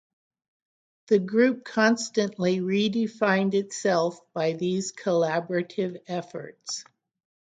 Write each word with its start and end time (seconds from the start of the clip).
The 1.09 1.19
group 1.19 1.63
constantly 1.63 2.57
redefined 2.57 3.53
itself 3.53 4.19
by 4.33 4.53
these 4.53 4.91
collaborative 4.93 6.01
efforts. 6.07 6.85